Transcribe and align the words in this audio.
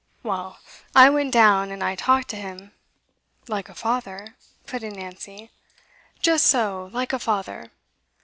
Well, 0.23 0.57
I 0.95 1.11
went 1.11 1.31
down, 1.31 1.69
and 1.69 1.83
I 1.83 1.93
talked 1.93 2.29
to 2.29 2.35
him' 2.35 2.71
'Like 3.47 3.69
a 3.69 3.75
father,' 3.75 4.35
put 4.65 4.81
in 4.81 4.93
Nancy. 4.95 5.51
'Just 6.23 6.47
so, 6.47 6.89
like 6.91 7.13
a 7.13 7.19
father. 7.19 7.69